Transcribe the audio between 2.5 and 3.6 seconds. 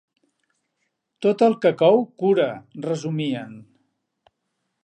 —resumien.